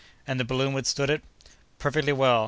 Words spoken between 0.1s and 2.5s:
"And the balloon withstood it?" "Perfectly well.